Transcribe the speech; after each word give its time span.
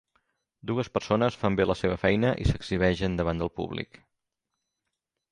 Dues 0.69 0.87
persones 0.97 1.35
fan 1.41 1.57
bé 1.59 1.67
la 1.67 1.75
seva 1.81 1.97
feina 2.03 2.31
i 2.45 2.47
s'exhibeixen 2.51 3.17
davant 3.19 3.43
del 3.43 3.51
públic. 3.61 4.01